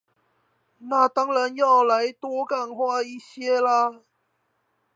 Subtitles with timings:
[0.79, 4.01] 那當然要來多幹話一些啦